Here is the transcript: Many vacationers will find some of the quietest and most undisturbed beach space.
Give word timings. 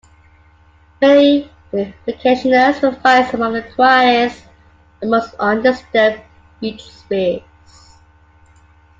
Many 0.99 1.47
vacationers 1.71 2.81
will 2.81 2.93
find 3.01 3.27
some 3.29 3.43
of 3.43 3.53
the 3.53 3.61
quietest 3.75 4.43
and 4.99 5.11
most 5.11 5.35
undisturbed 5.35 6.23
beach 6.59 6.81
space. 6.91 7.43